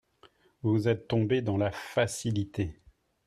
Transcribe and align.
Vous 0.63 0.87
êtes 0.87 1.07
tombé 1.07 1.43
dans 1.43 1.57
la 1.57 1.71
facilité. 1.71 2.81